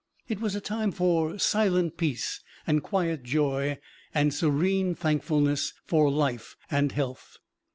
It 0.27 0.41
was 0.41 0.55
a 0.55 0.61
time 0.61 0.91
for 0.91 1.37
silent 1.37 1.95
peace, 1.95 2.39
and 2.65 2.81
quiet 2.81 3.21
joy, 3.21 3.77
and 4.15 4.33
serene 4.33 4.95
thankfulness 4.95 5.73
for 5.85 6.09
life 6.09 6.55
and 6.71 6.91
health. 6.91 7.37